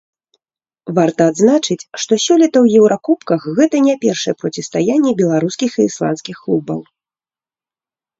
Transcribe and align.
Варта 0.99 1.21
адзначыць, 1.31 1.87
што 2.03 2.13
сёлета 2.27 2.57
ў 2.61 2.65
еўракубках 2.79 3.45
гэта 3.59 3.81
не 3.89 3.93
першае 4.05 4.33
процістаянне 4.41 5.11
беларускіх 5.21 5.71
і 5.81 5.87
ісландскіх 5.89 6.37
клубаў. 6.47 6.81